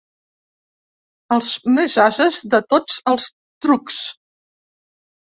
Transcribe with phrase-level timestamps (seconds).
[1.35, 3.27] Els més ases de tots els
[3.67, 3.99] trucs.